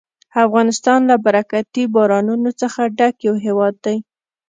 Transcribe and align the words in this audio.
افغانستان 0.45 0.99
له 1.09 1.15
برکتي 1.25 1.83
بارانونو 1.93 2.49
څخه 2.61 2.81
ډک 2.97 3.15
یو 3.27 3.35
هېواد 3.45 3.73
دی. 3.85 3.97